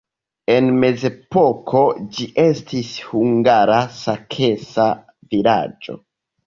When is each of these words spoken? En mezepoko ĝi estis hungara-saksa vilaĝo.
En 0.53 0.69
mezepoko 0.83 1.83
ĝi 2.17 2.27
estis 2.45 2.91
hungara-saksa 3.13 4.93
vilaĝo. 5.37 6.03